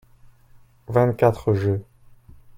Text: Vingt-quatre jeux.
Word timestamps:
Vingt-quatre 0.87 1.53
jeux. 1.53 1.85